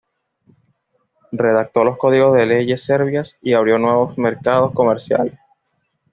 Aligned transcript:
Redactó 1.31 1.83
los 1.83 1.95
códigos 1.99 2.33
de 2.35 2.47
leyes 2.47 2.81
serbias 2.83 3.37
y 3.39 3.53
abrió 3.53 3.77
nuevos 3.77 4.17
mercados 4.17 4.73
comerciales. 4.73 5.37